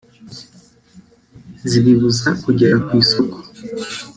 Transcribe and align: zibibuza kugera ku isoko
zibibuza 1.69 2.27
kugera 2.43 2.75
ku 2.85 2.91
isoko 3.03 3.37